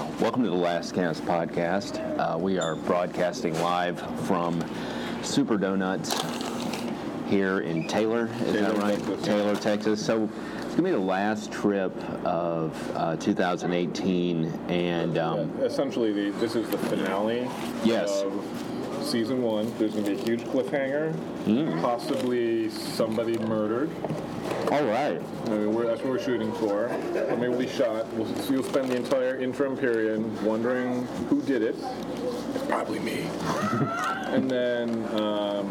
[0.00, 1.98] Texcast podcast.
[2.18, 4.64] Uh, we are broadcasting live from
[5.22, 6.18] Super Donuts
[7.28, 8.26] here in Taylor.
[8.46, 8.98] Is Taylor, that right?
[8.98, 9.24] Texas.
[9.24, 10.04] Taylor, Texas.
[10.06, 16.30] So it's gonna be the last trip of uh, 2018, and um, Yeah, essentially, the,
[16.38, 17.46] this is the finale
[17.84, 18.22] Yes.
[18.22, 19.72] of season one.
[19.78, 21.12] There's going to be a huge cliffhanger,
[21.44, 21.78] Hmm.
[21.80, 23.90] possibly somebody murdered.
[24.70, 25.20] All right.
[25.46, 26.84] I mean, we're, that's what we're shooting for.
[26.86, 28.06] Or maybe we shot.
[28.14, 31.74] We'll, so you'll spend the entire interim period wondering who did it.
[32.54, 33.20] It's probably me.
[34.28, 35.66] and then, um,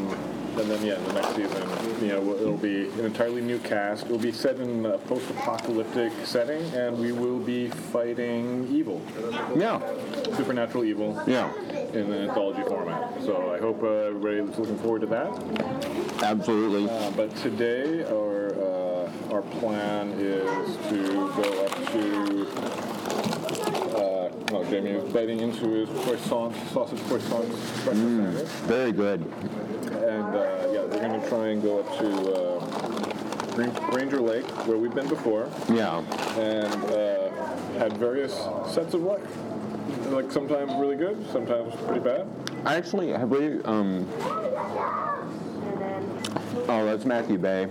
[0.57, 4.05] and then, yeah, the next season, you know, it'll be an entirely new cast.
[4.05, 9.01] It'll be set in a post-apocalyptic setting, and we will be fighting evil,
[9.55, 9.79] Yeah,
[10.35, 11.53] supernatural evil, yeah,
[11.93, 13.21] in an anthology format.
[13.23, 16.23] So I hope uh, everybody's looking forward to that.
[16.23, 16.89] absolutely.
[16.89, 18.38] Uh, but today, our uh,
[19.31, 22.47] our plan is to go up to.
[23.95, 29.21] Uh, no, Jamie is biting into his croissant, sausage croissant breakfast sandwich, Very good.
[29.21, 34.77] and uh, yeah, we're going to try and go up to uh, Granger Lake, where
[34.77, 35.99] we've been before, Yeah.
[36.39, 37.29] and uh,
[37.77, 38.33] had various
[38.73, 39.37] sets of life.
[40.07, 42.27] Like sometimes really good, sometimes pretty bad.
[42.65, 43.61] I Actually, have we?
[43.63, 44.07] Um,
[46.69, 47.67] oh, that's Matthew Bay.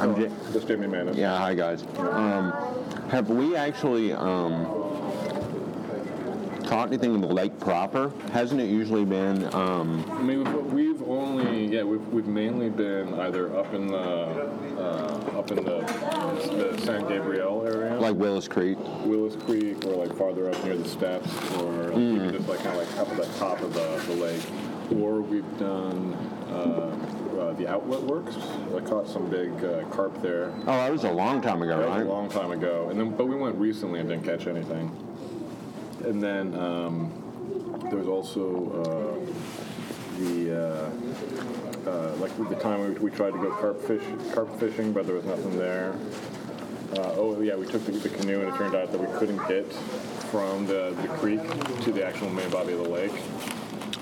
[0.00, 0.20] I'm.
[0.20, 1.16] Ja- Just Jamie Manis.
[1.16, 1.84] Yeah, hi guys.
[1.98, 2.52] Um,
[3.08, 4.66] have we actually um,
[6.66, 8.12] caught anything in the lake proper?
[8.32, 9.52] Hasn't it usually been?
[9.54, 15.38] Um, I mean, we've, only yeah we've, we've mainly been either up in the uh,
[15.38, 18.78] up in the, the San Gabriel area, like Willis Creek?
[19.04, 21.28] Willis Creek, or like farther up near the steps,
[21.60, 24.42] or even just like kind of like up at the top of the, the lake,
[25.00, 26.14] or we've done
[26.50, 26.90] uh,
[27.40, 28.36] uh, the Outlet Works.
[28.76, 30.52] I caught some big uh, carp there.
[30.62, 32.02] Oh, that was a long time ago, That right?
[32.02, 34.90] a long time ago, and then but we went recently and didn't catch anything.
[36.04, 40.64] And then um, there was also uh, the
[41.86, 44.02] uh, uh, like the time we, we tried to go carp fish
[44.32, 45.94] carp fishing, but there was nothing there.
[46.96, 49.44] Uh, oh yeah, we took the, the canoe and it turned out that we couldn't
[49.48, 49.70] get
[50.30, 51.40] from the, the creek
[51.82, 53.12] to the actual main body of the lake.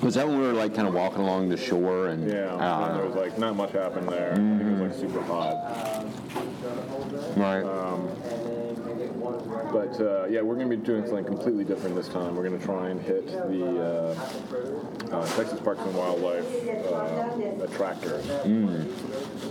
[0.03, 2.29] Was that when we were like kind of walking along the shore and?
[2.29, 4.33] Yeah, Ah, and there was like not much happened there.
[4.33, 5.55] I think it was like super hot.
[7.37, 7.63] right.
[9.73, 12.35] But uh, yeah, we're going to be doing something completely different this time.
[12.37, 14.15] We're going to try and hit the
[15.11, 16.45] uh, uh, Texas Parks and Wildlife
[16.93, 18.27] uh, attractors.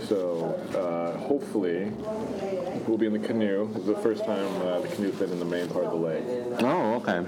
[0.08, 1.90] So uh, hopefully
[2.86, 3.68] we'll be in the canoe.
[3.72, 5.96] This is the first time uh, the canoe's been in the main part of the
[5.96, 6.24] lake.
[6.60, 7.18] oh, okay.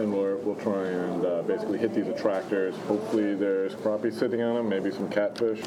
[0.00, 2.74] And we're, we'll try and uh, basically hit these attractors.
[2.86, 5.60] Hopefully there's crappie sitting on them, maybe some catfish.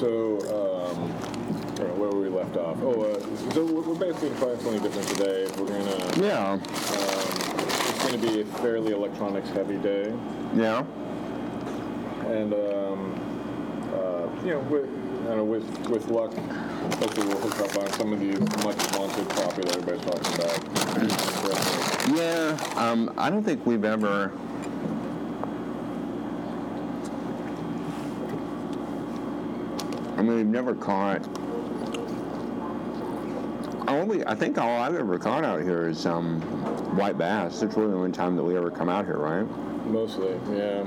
[0.00, 1.12] So, um,
[1.78, 2.76] all right, where were we left off?
[2.82, 5.46] Oh, uh, so we're we're basically trying something different today.
[5.58, 6.52] We're going to Yeah.
[6.52, 10.12] um, it's going to be a fairly electronics heavy day,
[10.56, 10.84] Yeah.
[12.26, 13.14] and um,
[13.94, 16.32] uh, you know, with, I don't know, with with luck,
[16.94, 19.28] hopefully we'll hook up on some of these much wanted
[19.68, 20.78] everybody's talking about.
[22.16, 22.56] Yeah.
[22.76, 24.32] Um, I don't think we've ever.
[30.16, 31.26] I mean, we've never caught.
[33.86, 36.40] Only, I think all I've ever caught out here is um,
[36.96, 37.62] white bass.
[37.62, 39.46] It's really the only time that we ever come out here, right?
[39.88, 40.84] Mostly, yeah.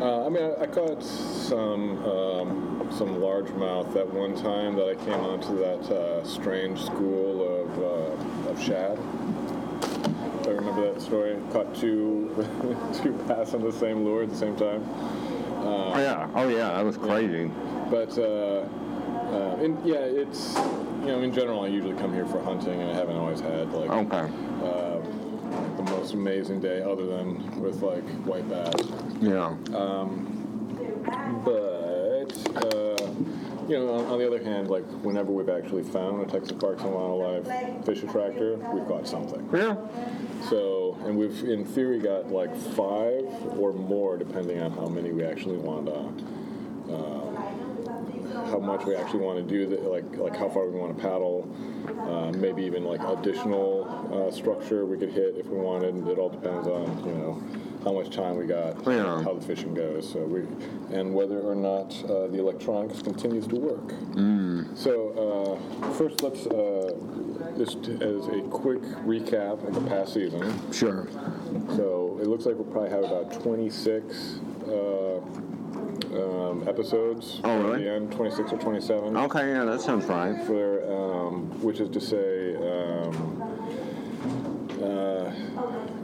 [0.00, 4.94] Uh, I mean, I, I caught some um, some largemouth at one time that I
[4.94, 8.96] came onto that uh, strange school of uh, of shad.
[10.46, 11.36] I remember that story.
[11.52, 12.30] Caught two
[13.02, 14.88] two bass on the same lure at the same time.
[15.64, 16.30] Oh yeah.
[16.34, 16.68] Oh yeah.
[16.74, 17.50] That was crazy.
[17.90, 18.68] But uh,
[19.32, 20.54] uh, in, yeah, it's
[21.00, 23.72] you know in general I usually come here for hunting, and I haven't always had
[23.72, 24.32] like Okay.
[26.08, 28.72] Most amazing day other than with like white bass.
[29.20, 29.54] Yeah.
[31.44, 32.96] But uh,
[33.68, 36.82] you know, on, on the other hand, like whenever we've actually found a Texas Parks
[36.82, 39.46] and Wildlife fish attractor, we've got something.
[39.52, 39.76] Yeah.
[40.48, 43.26] So, and we've in theory got like five
[43.58, 46.94] or more, depending on how many we actually want to.
[46.94, 47.47] Uh,
[48.46, 51.02] how much we actually want to do, the, like like how far we want to
[51.02, 51.48] paddle,
[52.08, 56.06] uh, maybe even like additional uh, structure we could hit if we wanted.
[56.08, 57.42] It all depends on you know
[57.84, 59.22] how much time we got, Yeah.
[59.22, 60.40] how the fishing goes, so we
[60.94, 63.92] and whether or not uh, the electronics continues to work.
[64.74, 66.92] So uh, first, let's uh,
[67.56, 70.72] just as a quick recap of the past season.
[70.72, 71.08] Sure.
[71.76, 75.20] So it looks like we'll probably have about 26 uh,
[76.14, 77.40] um, episodes.
[77.44, 77.84] Oh, at really?
[77.84, 79.16] The end, 26 or 27.
[79.16, 79.50] Okay.
[79.50, 80.40] Yeah, that sounds right.
[80.46, 83.42] For, um, which is to say, um,
[84.82, 85.32] uh,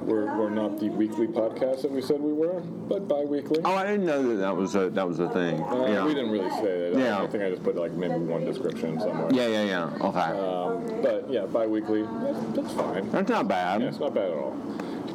[0.05, 3.61] we're, we're not the weekly podcast that we said we were, but bi-weekly.
[3.65, 5.62] Oh, I didn't know that that was a that was a thing.
[5.62, 6.05] Uh, yeah.
[6.05, 6.99] We didn't really say that.
[6.99, 7.23] Yeah.
[7.23, 9.29] I think I just put like maybe one description somewhere.
[9.33, 10.07] yeah, yeah, yeah.
[10.07, 10.19] Okay.
[10.21, 13.11] Um, but yeah, bi-weekly, that's, that's fine.
[13.11, 13.81] That's not bad.
[13.81, 14.55] Yeah, it's not bad at all.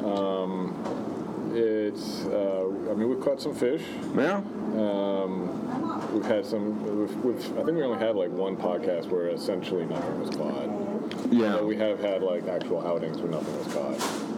[0.04, 2.59] Um, it's, uh,
[2.90, 3.82] I mean, we've caught some fish.
[4.16, 4.38] Yeah.
[4.76, 9.28] Um, we've had some, we've, we've, I think we only had like one podcast where
[9.28, 11.32] essentially nothing was caught.
[11.32, 11.52] Yeah.
[11.52, 14.29] But we have had like actual outings where nothing was caught.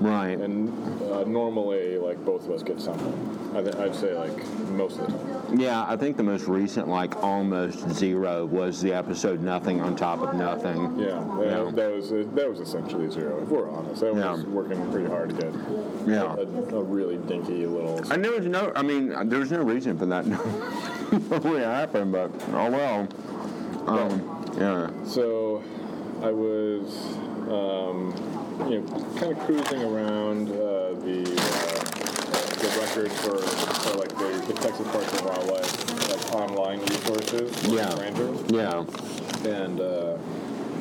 [0.00, 0.38] Right.
[0.38, 0.68] And
[1.10, 3.52] uh, normally, like, both of us get something.
[3.56, 5.58] I th- I'd say, like, most of the time.
[5.58, 10.20] Yeah, I think the most recent, like almost zero, was the episode "Nothing on Top
[10.20, 11.06] of Nothing." Yeah,
[11.38, 11.70] that, Yeah.
[11.72, 13.42] that was that was essentially zero.
[13.42, 14.48] If we're honest, that was Yeah.
[14.50, 15.52] working pretty hard to get
[16.06, 16.34] Yeah.
[16.36, 17.98] a, a really dinky little.
[18.12, 20.24] And there was no, I mean, there was no reason for that
[21.10, 23.08] to really happen, but oh well.
[23.86, 24.90] Um, yeah.
[25.06, 25.62] So,
[26.22, 27.16] I was,
[27.50, 28.12] um,
[28.66, 31.78] you know, kind of cruising around uh, the uh,
[32.58, 37.56] the records for, for like the, the Texas Parks and Wildlife like online resources.
[37.60, 38.00] for Yeah.
[38.00, 38.40] Rangers.
[38.50, 38.84] Yeah.
[39.48, 40.16] And uh,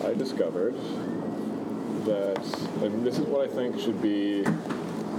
[0.05, 0.75] I discovered
[2.05, 2.43] that,
[2.81, 4.43] and this is what I think should be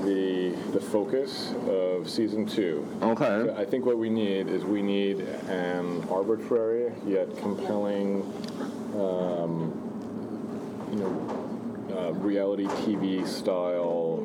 [0.04, 2.86] the the focus of season two.
[3.02, 3.52] Okay.
[3.56, 8.22] I think what we need is we need an arbitrary yet compelling,
[8.94, 9.72] um,
[10.90, 11.47] you know,
[11.98, 14.24] uh, reality TV style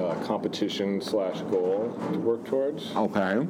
[0.00, 2.94] uh, competition slash goal to work towards.
[2.94, 3.46] Okay.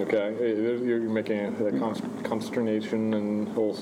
[0.00, 3.76] Okay, Uh, you're making a const- consternation and whole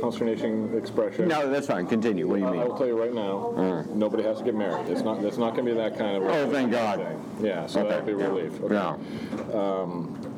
[0.00, 1.28] consternation expression.
[1.28, 1.86] No, that's fine.
[1.86, 2.26] Continue.
[2.26, 2.60] What do you mean?
[2.60, 4.88] I will tell you right now, nobody has to get married.
[4.88, 5.22] It's not.
[5.24, 6.24] It's not going to be that kind of.
[6.24, 6.98] Oh, thank God.
[6.98, 7.46] thing.
[7.46, 7.88] Yeah, so Okay.
[7.88, 8.60] that'd be a relief.
[8.64, 8.74] Okay.
[8.74, 8.96] Yeah.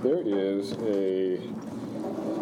[0.03, 1.39] There is a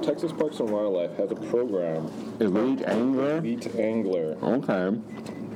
[0.03, 2.11] Texas Parks and Wildlife has a program,
[2.41, 3.39] Elite angler.
[3.39, 4.99] Elite Angler, Okay.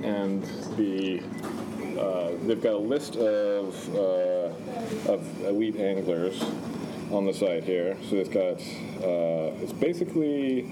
[0.02, 0.42] and
[0.76, 1.22] the
[1.98, 6.42] uh, they've got a list of uh, of elite anglers
[7.10, 7.96] on the site here.
[8.08, 8.60] So it's got
[9.06, 10.70] uh, it's basically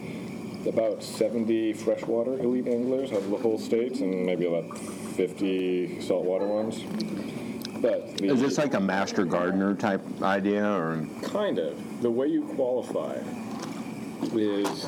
[0.66, 6.46] about 70 freshwater elite anglers out of the whole state, and maybe about 50 saltwater
[6.46, 6.80] ones.
[7.80, 11.06] But the, Is this like a master gardener type idea, or?
[11.22, 13.16] kind of the way you qualify
[14.34, 14.84] is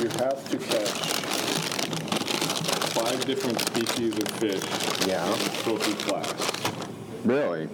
[0.00, 0.88] you have to catch
[2.92, 4.62] five different species of fish
[5.06, 5.24] Yeah.
[5.62, 6.34] trophy class.
[7.24, 7.68] Really?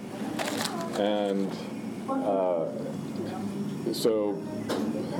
[0.99, 1.51] And
[2.09, 2.65] uh,
[3.93, 4.31] so,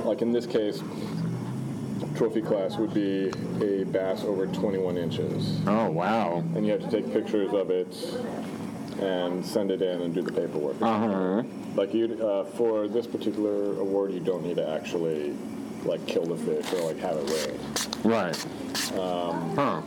[0.04, 0.82] like in this case,
[2.16, 3.28] trophy class would be
[3.62, 5.60] a bass over 21 inches.
[5.66, 6.42] Oh wow.
[6.54, 7.94] And you have to take pictures of it
[9.00, 10.80] and send it in and do the paperwork.
[10.82, 11.42] Uh huh.
[11.76, 15.36] Like you, uh, for this particular award, you don't need to actually
[15.84, 18.04] like kill the fish or like have it weighed.
[18.04, 18.46] Right.
[18.98, 19.82] Um, huh.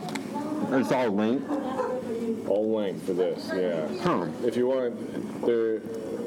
[0.78, 1.50] It's all linked.
[2.48, 3.88] All length for this, yeah.
[4.02, 4.26] Huh.
[4.44, 5.80] If you want, there,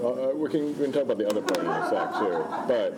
[0.03, 2.45] uh, uh, we can we can talk about the other part of the sack too.
[2.67, 2.97] But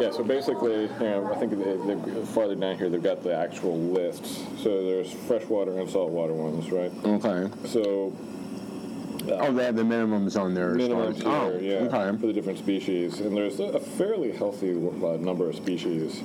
[0.00, 3.78] yeah, so basically, you know, I think they, farther down here they've got the actual
[3.78, 4.44] lists.
[4.62, 6.92] So there's freshwater and saltwater ones, right?
[7.04, 7.48] Okay.
[7.68, 8.12] So
[9.30, 10.74] Oh, they have the minimums on there.
[10.74, 12.18] minimums as- here, oh, yeah, Okay.
[12.18, 16.22] for the different species, and there's a fairly healthy uh, number of species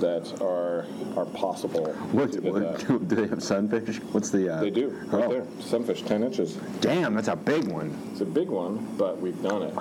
[0.00, 0.84] that are
[1.16, 1.86] are possible.
[2.12, 3.98] What, what do they have sunfish?
[4.12, 4.54] What's the?
[4.54, 5.46] Uh, They do, right Oh, there.
[5.60, 6.54] Sunfish, 10 inches.
[6.80, 7.96] damn, that's a big one.
[8.12, 9.74] It's a big one, but we've done it.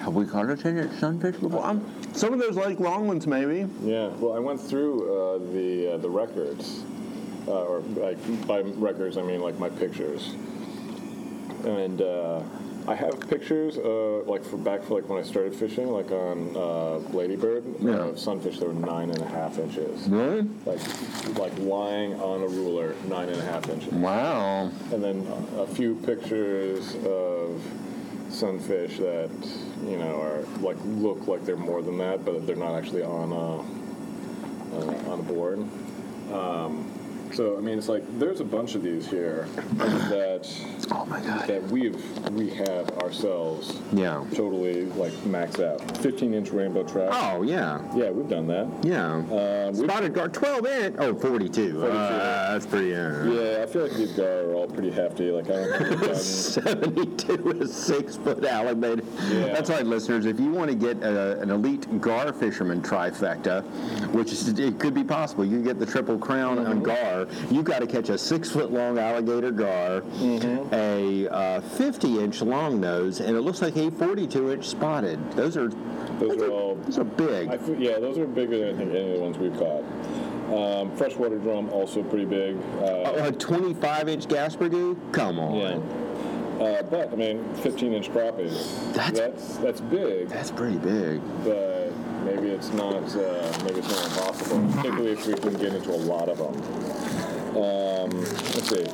[0.00, 1.64] Have we caught a ten inch sunfish before?
[1.64, 3.66] Um, some of those like long ones, maybe.
[3.82, 6.84] Yeah, well, I went through uh, the uh, the records,
[7.48, 10.34] uh, or like by records I mean like my pictures,
[11.64, 12.42] and uh,
[12.86, 16.54] I have pictures uh, like for back for like when I started fishing, like on
[16.56, 17.92] uh, Ladybird, Yeah.
[18.08, 20.42] of sunfish that were nine and a half inches, Really?
[20.66, 20.80] like
[21.38, 24.70] like lying on a ruler, nine and a half inches, Wow.
[24.92, 27.60] and then a few pictures of
[28.30, 29.30] sunfish that
[29.86, 33.32] you know are like look like they're more than that, but they're not actually on
[33.32, 33.58] a
[34.76, 35.58] uh, on a board.
[36.32, 36.90] Um,
[37.34, 40.48] so I mean, it's like there's a bunch of these here that
[40.90, 41.46] Oh my god.
[41.48, 41.96] that we've
[42.32, 44.24] we have ourselves Yeah.
[44.34, 45.80] totally like maxed out.
[45.98, 47.10] 15 inch rainbow trout.
[47.12, 47.80] Oh yeah.
[47.94, 48.68] Yeah, we've done that.
[48.82, 49.16] Yeah.
[49.34, 50.96] Uh, Spotted gar, 12 inch.
[50.98, 51.84] Oh, 42.
[51.86, 52.94] Uh, that's pretty.
[52.94, 55.30] Uh, yeah, I feel like these guys are all pretty hefty.
[55.30, 59.02] Like I don't think we've done 72 is six foot alligator.
[59.28, 59.46] Yeah.
[59.54, 60.26] That's right, listeners.
[60.26, 63.62] If you want to get a, an elite gar fisherman trifecta,
[64.12, 67.23] which is, it could be possible, you get the triple crown on gar.
[67.50, 70.02] You got to catch a six foot long alligator gar,
[70.72, 75.18] a uh, 50 inch long nose, and it looks like a 42 inch spotted.
[75.32, 77.48] Those are Those those are all those are big.
[77.48, 79.84] I yeah, those are bigger than I think any of the ones we've caught.
[80.52, 82.56] Um, freshwater drum also pretty big.
[82.80, 84.96] Uh, A 25 inch gas brigade?
[85.12, 85.54] Come on.
[85.56, 85.80] yeah.
[86.64, 88.92] Uh, but I mean, 15 inch crappies.
[88.94, 91.20] That's- that's that's big, That's pretty big.
[91.44, 91.90] but
[92.24, 94.64] maybe it's not uh, maybe it's not impossible.
[94.76, 96.54] Particularly if we can get into a lot of them.
[97.54, 98.84] Um, let's see,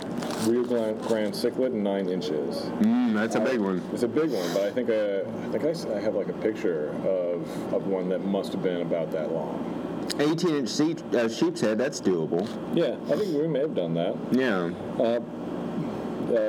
[0.51, 2.57] Rio Grande, Grand Cichlid, nine inches.
[2.81, 3.83] Mm, that's a big one.
[3.93, 6.35] It's a big one, but I think I, I think I, I have like a
[6.35, 9.77] picture of, of one that must have been about that long.
[10.19, 12.47] 18 inch sheep, uh, sheep's head, that's doable.
[12.75, 14.15] Yeah, I think we may have done that.
[14.33, 14.71] Yeah.
[15.01, 15.21] Uh,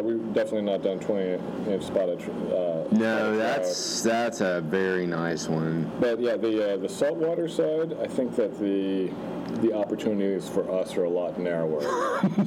[0.03, 1.39] we've definitely not done 20
[1.71, 2.19] inch spotted.
[2.21, 3.37] Uh, No, trout.
[3.37, 5.89] that's that's a very nice one.
[5.99, 9.09] But yeah, the uh, the saltwater side, I think that the
[9.61, 11.81] the opportunities for us are a lot narrower.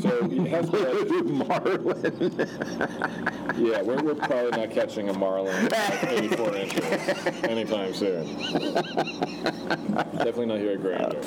[0.01, 0.71] so it has
[1.25, 2.49] Marlin.
[3.57, 6.85] yeah, we're, we're probably not catching a marlin at 84 inches
[7.45, 8.27] anytime soon.
[9.95, 11.21] Definitely not here at Granger.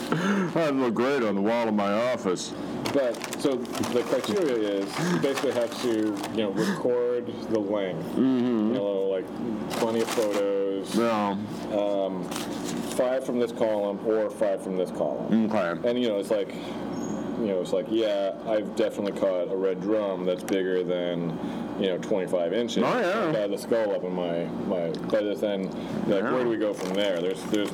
[0.60, 2.54] I'd look great on the wall of my office.
[2.94, 8.06] But so the criteria is you basically have to you know record the length.
[8.12, 8.74] Mm-hmm.
[8.74, 9.26] You know, like
[9.72, 10.96] plenty of photos.
[10.96, 11.38] No.
[11.74, 12.28] Um,
[12.98, 15.52] Five from this column or five from this column.
[15.54, 15.88] Okay.
[15.88, 19.80] And you know, it's like, you know, it's like, yeah, I've definitely caught a red
[19.82, 21.38] drum that's bigger than,
[21.80, 22.84] you know, 25 inches.
[22.84, 23.28] Oh, yeah.
[23.28, 24.90] I've got the skull up in my my.
[25.10, 25.70] But then,
[26.08, 26.32] like, Yeah.
[26.34, 27.22] where do we go from there?
[27.22, 27.72] There's there's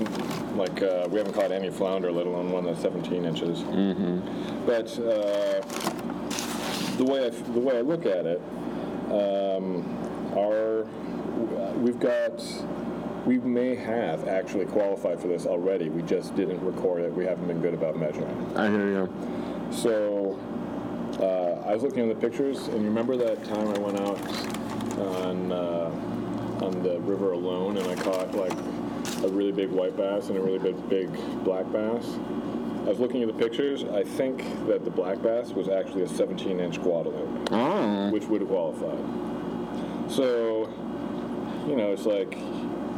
[0.58, 3.60] like uh, we haven't caught any flounder, let alone one that's 17 inches.
[3.60, 4.66] Mm-hmm.
[4.66, 5.62] But uh,
[6.98, 8.42] the way I, the way I look at it,
[9.10, 9.86] um,
[10.38, 10.86] our
[11.78, 12.44] we've got
[13.26, 15.90] we may have actually qualified for this already.
[15.90, 17.14] We just didn't record it.
[17.14, 18.58] We haven't been good about measuring.
[18.58, 19.14] I hear you.
[19.72, 20.38] So
[21.20, 24.20] uh, I was looking at the pictures, and you remember that time I went out
[25.00, 28.54] on uh, on the river alone, and I caught like
[29.24, 31.10] a really big white bass and a really big big
[31.44, 32.06] black bass.
[32.86, 33.86] I was looking at the pictures.
[33.86, 38.10] I think that the black bass was actually a 17-inch Guadalupe Oh.
[38.12, 39.00] which would have qualified.
[40.12, 40.68] So,
[41.66, 42.38] you know, it's like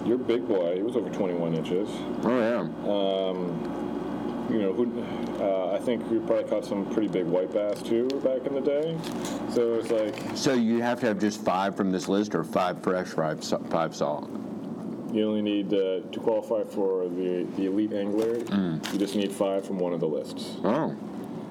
[0.06, 0.76] you're a big boy.
[0.76, 1.90] He was over 21 inches.
[2.24, 3.76] Oh yeah.
[4.48, 5.04] You know, who,
[5.44, 8.62] uh, I think we probably caught some pretty big white bass too back in the
[8.62, 8.96] day.
[9.52, 12.84] So it's like So you have to have just five from this list, or five
[12.84, 14.30] fresh, five sa- five salt.
[15.12, 18.36] you only need uh, to qualify for the, the elite angler.
[18.36, 18.94] Mm.
[18.94, 20.58] You just need five from one of the lists.
[20.64, 20.96] Oh.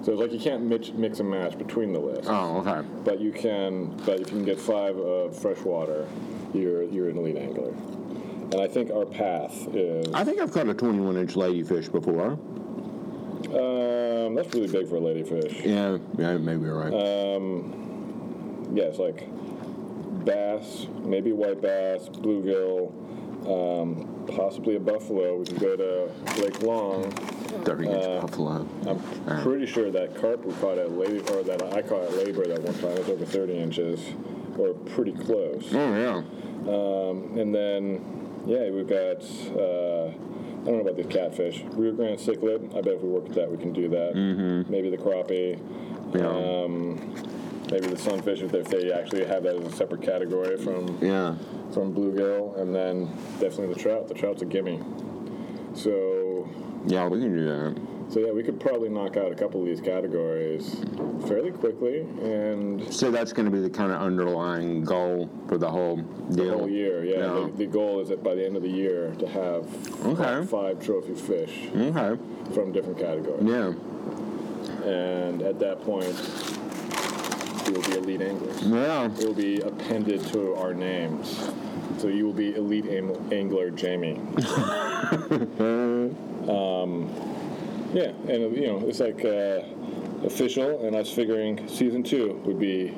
[0.04, 2.28] So it's like you can't mix, mix and match between the lists.
[2.30, 2.58] Oh.
[2.64, 2.87] Okay.
[3.04, 3.87] But you can.
[4.06, 6.06] But if you can get five of freshwater,
[6.52, 7.75] you're you're an elite angler.
[8.53, 10.13] And I think our path is.
[10.15, 12.39] I think I've caught a 21 inch ladyfish before.
[13.55, 15.65] Um, that's really big for a ladyfish.
[15.65, 15.99] Yeah.
[16.19, 16.39] Yeah.
[16.39, 16.93] Maybe you're right.
[18.75, 19.29] Yeah, it's like
[20.25, 22.91] bass, maybe white bass, bluegill,
[23.47, 25.37] um, possibly a buffalo.
[25.39, 27.11] We can go to Lake Long.
[27.65, 28.69] 30 inch uh, buffalo.
[28.87, 32.47] I'm pretty sure that carp we caught at Lady, or that I caught at Labor
[32.49, 34.01] that one time was over 30 inches,
[34.59, 35.69] or pretty close.
[35.73, 36.23] Oh yeah.
[36.67, 39.23] Um, and then, yeah, we've got.
[39.57, 40.13] Uh,
[40.63, 41.63] I don't know about these catfish.
[41.73, 42.75] Rio Grande cichlid.
[42.77, 44.15] I bet if we work with that, we can do that.
[44.15, 44.71] Mm-hmm.
[44.73, 45.61] Maybe the crappie.
[46.15, 46.27] Yeah.
[46.29, 46.97] Um,
[47.71, 50.99] maybe the sunfish if they, if they actually have that as a separate category from
[51.03, 51.35] Yeah.
[51.73, 53.07] from bluegill, and then
[53.41, 54.09] definitely the trout.
[54.09, 54.81] The trout's a gimme.
[55.75, 56.49] So,
[56.87, 57.77] Yeah, we can do that.
[58.11, 60.76] So yeah, we could probably knock out a couple of these categories
[61.26, 65.70] fairly quickly, and So that's going to be the kind of underlying goal for the
[65.70, 65.96] whole
[66.30, 67.04] the whole year.
[67.04, 67.46] Yeah, Yeah.
[67.46, 69.66] The, the goal is that by the end of the year to have
[70.06, 70.44] Okay.
[70.46, 72.16] five trophy fish Okay.
[72.52, 73.42] from different categories.
[73.44, 73.73] Yeah.
[74.88, 76.14] And at that point,
[77.66, 78.62] we will be elite anglers.
[78.62, 79.06] Yeah.
[79.18, 81.50] It will be appended to our names.
[81.99, 82.87] So you will be elite
[83.32, 84.20] angler Jamie.
[86.49, 87.08] um,
[87.95, 89.63] yeah, and you know it's like uh,
[90.27, 92.95] official, and I was figuring season two would be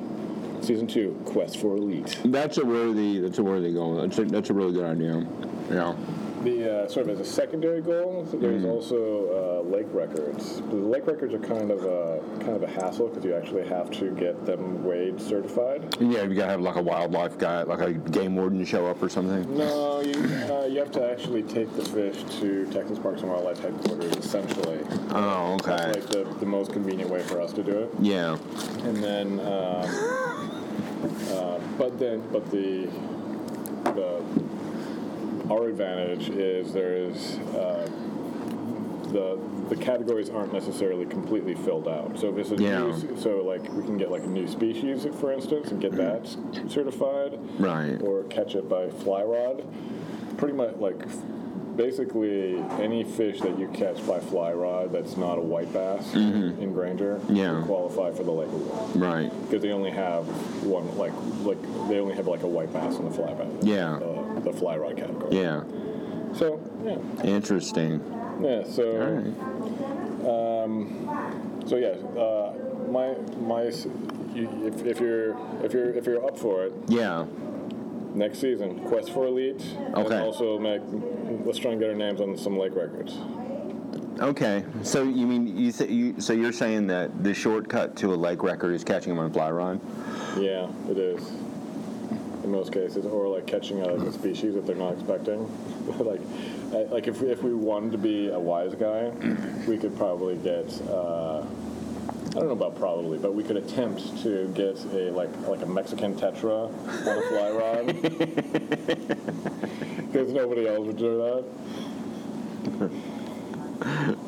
[0.63, 2.19] season two quest for elite.
[2.25, 3.21] That's a worthy.
[3.21, 3.97] That's a worthy goal.
[3.97, 5.27] That's a, that's a really good idea.
[5.71, 5.95] Yeah.
[6.43, 10.61] The uh, sort of as a secondary goal, there's also uh, lake records.
[10.61, 13.91] The lake records are kind of a kind of a hassle because you actually have
[13.93, 15.97] to get them weighed certified.
[16.01, 19.09] Yeah, you gotta have like a wildlife guy, like a game warden show up or
[19.09, 19.57] something.
[19.57, 20.15] No, you
[20.53, 24.81] uh, you have to actually take the fish to Texas Parks and Wildlife headquarters, essentially.
[25.11, 25.77] Oh, okay.
[25.77, 27.91] That's like the, the most convenient way for us to do it.
[28.01, 28.37] Yeah.
[28.85, 29.87] And then, um,
[31.31, 32.89] uh, but then, but the
[33.95, 34.23] the
[35.51, 37.89] our advantage is there is uh,
[39.13, 39.39] the
[39.69, 42.17] the categories aren't necessarily completely filled out.
[42.19, 42.87] So if it's a Yeah.
[42.87, 46.29] new, so like we can get like a new species, for instance, and get that
[46.69, 48.01] certified Right.
[48.01, 49.65] or catch it by fly rod.
[50.37, 51.03] Pretty much like
[51.77, 56.73] basically any fish that you catch by fly rod that's not a white bass in
[56.73, 57.35] Granger Mm-hmm.
[57.37, 57.63] Yeah.
[57.67, 59.31] qualify for the lake award Right.
[59.43, 60.25] because they only have
[60.65, 61.13] one like
[61.45, 63.49] like they only have like a white bass in the fly bass.
[63.63, 63.97] Yeah.
[63.97, 64.16] Uh,
[64.47, 65.37] the fly rod category.
[65.37, 65.63] Yeah.
[66.35, 68.01] So yeah, Interesting.
[68.41, 68.63] yeah.
[68.65, 68.85] So.
[68.93, 70.65] All right.
[70.65, 72.53] Um, so yeah, uh,
[72.91, 73.87] my my, if,
[74.87, 77.27] if you're if you're if you're up for it Yeah.
[78.15, 80.19] next season, quest for elite, and Okay.
[80.19, 80.81] also make
[81.45, 83.17] let's try and get our names on some lake records.
[84.21, 84.65] Okay.
[84.83, 88.43] So you mean you, th- you so you're saying that the shortcut to a lake
[88.43, 89.81] record is catching them on fly rod?
[90.39, 91.31] Yeah, it is.
[92.47, 95.51] In most cases, or like catching a, a species that they're not expecting.
[95.99, 96.21] like,
[96.73, 99.09] uh, like if, we, if we wanted to be a wise guy,
[99.67, 100.81] we could probably get.
[100.83, 105.63] Uh, I don't know about probably, but we could attempt to get a like like
[105.63, 106.69] a Mexican tetra
[107.05, 107.87] on a fly rod.
[110.07, 111.45] Because nobody else would do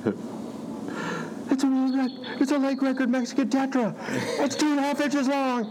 [0.04, 0.24] that.
[1.50, 3.94] It's a lake, it's a lake record Mexican tetra.
[4.40, 5.66] It's two and a half inches long.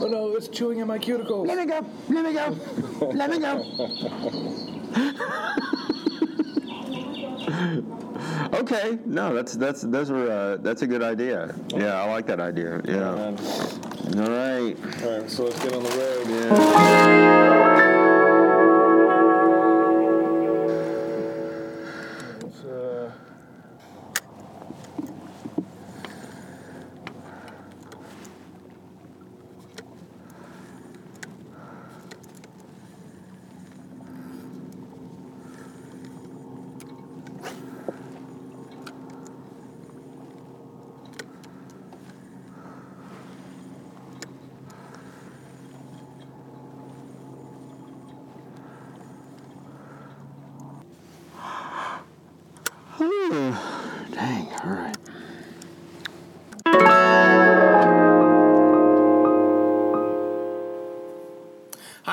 [0.00, 1.46] Oh no, it's chewing at my cuticles.
[1.46, 1.84] Let me go.
[2.08, 2.56] Let me go.
[3.12, 3.64] Let me go.
[8.58, 8.98] okay.
[9.04, 11.54] No, that's that's those are uh, that's a good idea.
[11.74, 12.80] Yeah, I like that idea.
[12.84, 13.14] Yeah.
[13.14, 14.76] And, All right.
[15.04, 16.26] all right, so let's get on the road.
[16.28, 17.77] Yeah.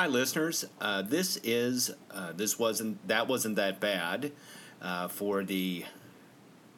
[0.06, 0.64] Hi, listeners.
[0.80, 4.30] Uh, this is uh, this wasn't that wasn't that bad
[4.80, 5.84] uh, for the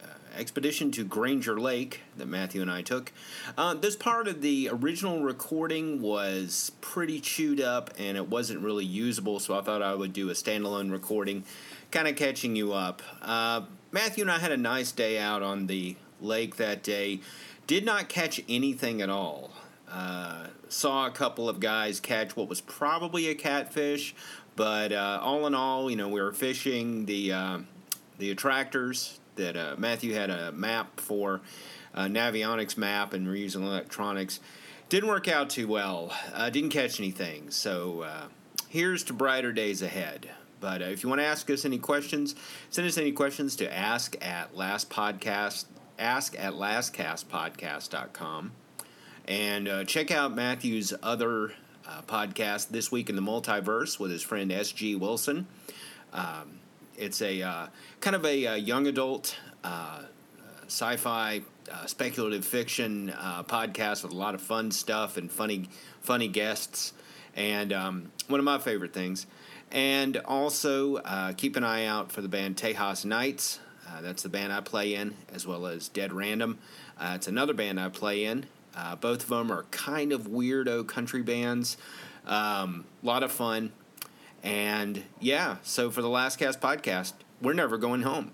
[0.03, 3.13] uh, expedition to Granger Lake that Matthew and I took.
[3.59, 8.87] Uh, this part of the original recording was pretty chewed up and it wasn't really
[8.87, 11.45] usable, so I thought I would do a standalone recording,
[11.91, 13.03] kind of catching you up.
[13.21, 17.21] Uh, Matthew and I had a nice day out on the lake that day.
[17.67, 19.51] Did not catch anything at all.
[19.91, 24.15] Uh, saw a couple of guys catch what was probably a catfish,
[24.57, 27.59] but uh, all in all, you know, we were fishing the uh,
[28.19, 31.41] the attractors that uh, Matthew had a map for,
[31.97, 34.41] Navionics map, and we're using electronics.
[34.89, 36.13] Didn't work out too well.
[36.33, 37.51] Uh, didn't catch anything.
[37.51, 38.07] So
[38.69, 40.29] here's to brighter days ahead.
[40.61, 42.35] But if you want to ask us any questions,
[42.71, 45.65] send us any questions to ask at last podcast,
[45.99, 48.53] ask at lastcastpodcast.com.
[49.29, 51.53] And uh, check out Matthew's other
[51.87, 54.97] uh, podcast, This Week in the Multiverse, with his friend S.G.
[54.97, 55.47] Wilson.
[56.15, 56.61] Um,
[56.97, 57.67] it's a uh,
[58.01, 60.01] kind of a, uh young adult uh,
[60.67, 65.69] sci fi uh, speculative fiction uh, podcast with a lot of fun stuff and funny,
[66.01, 66.95] funny guests.
[67.37, 69.27] And um, one of my favorite things.
[69.71, 73.61] And also uh, keep an eye out for the band Tejas Knights.
[73.87, 76.59] Uh, that's the band I play in, as well as Dead Random.
[76.99, 78.47] Uh, it's another band I play in.
[78.77, 81.77] Uh, both of them are kind of weirdo country bands.
[82.27, 83.73] A um, lot of fun.
[84.43, 88.33] And yeah, so for the Last Cast podcast, we're never going home.